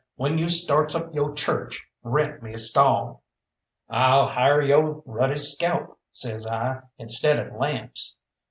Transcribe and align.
When 0.15 0.39
you 0.39 0.49
starts 0.49 0.95
up 0.95 1.13
yo' 1.13 1.35
church, 1.35 1.87
rent 2.01 2.41
me 2.41 2.55
a 2.55 2.57
stall!" 2.57 3.21
"I'll 3.87 4.25
hire 4.29 4.59
yo' 4.59 5.03
ruddy 5.05 5.35
scalp," 5.37 5.95
says 6.11 6.43
I, 6.47 6.81
"instead 6.97 7.37
of 7.37 7.53
lamps. 7.53 8.15